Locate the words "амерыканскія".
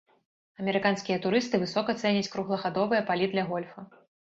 0.63-1.19